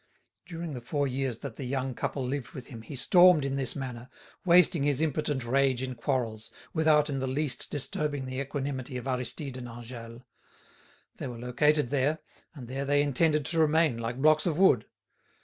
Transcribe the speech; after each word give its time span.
During 0.47 0.73
the 0.73 0.81
four 0.81 1.07
years 1.07 1.37
that 1.45 1.57
the 1.57 1.63
young 1.63 1.93
couple 1.93 2.25
lived 2.25 2.53
with 2.53 2.69
him 2.69 2.81
he 2.81 2.95
stormed 2.95 3.45
in 3.45 3.55
this 3.55 3.75
manner, 3.75 4.09
wasting 4.43 4.81
his 4.81 4.99
impotent 4.99 5.45
rage 5.45 5.83
in 5.83 5.93
quarrels, 5.93 6.49
without 6.73 7.07
in 7.07 7.19
the 7.19 7.27
least 7.27 7.69
disturbing 7.69 8.25
the 8.25 8.41
equanimity 8.41 8.97
of 8.97 9.07
Aristide 9.07 9.57
and 9.57 9.67
Angèle. 9.67 10.23
They 11.17 11.27
were 11.27 11.37
located 11.37 11.91
there, 11.91 12.17
and 12.55 12.67
there 12.67 12.83
they 12.85 13.03
intended 13.03 13.45
to 13.45 13.59
remain 13.59 13.99
like 13.99 14.19
blocks 14.19 14.47
of 14.47 14.57
wood. 14.57 14.87